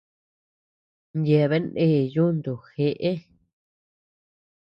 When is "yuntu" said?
2.13-2.51